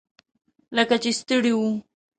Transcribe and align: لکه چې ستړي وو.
لکه 0.75 0.95
چې 1.03 1.09
ستړي 1.19 1.53
وو. 1.55 1.71